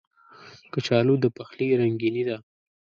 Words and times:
کچالو 0.73 1.15
د 1.23 1.25
پخلي 1.37 1.67
رنګیني 1.81 2.23
ده 2.29 2.37